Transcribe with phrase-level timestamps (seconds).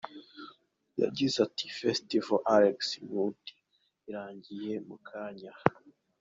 [1.01, 3.53] Yagize ati: “Festival Axis Mundi
[4.09, 5.51] irangiye mukanya.